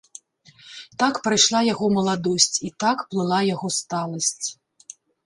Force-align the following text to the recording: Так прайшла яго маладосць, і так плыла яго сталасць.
Так 1.01 1.19
прайшла 1.27 1.59
яго 1.73 1.85
маладосць, 1.97 2.47
і 2.69 2.71
так 2.85 2.97
плыла 3.13 3.39
яго 3.49 3.67
сталасць. 3.79 4.47